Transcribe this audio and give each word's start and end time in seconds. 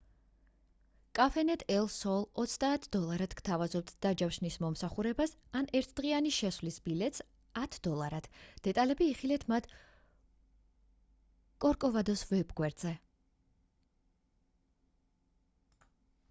cafenet 1.17 1.63
el 1.75 1.87
sol 1.95 2.23
30 2.43 2.63
აშშ 2.75 2.87
დოლარად 2.99 3.35
გთავაზობთ 3.41 3.91
დაჯავშნის 4.05 4.57
მომსახურებას 4.63 5.35
ან 5.61 5.69
ერთდღიანი 5.81 6.33
შესვლის 6.39 6.79
ბილეთს 6.89 7.21
10 7.59 7.63
აშშ 7.63 7.83
დოლარად 7.89 8.31
დეტალები 8.69 9.11
იხილეთ 9.11 9.47
მათ 9.55 9.71
კორკოვადოს 11.67 12.25
ვებ 12.35 12.57
გვერდზე 12.63 12.95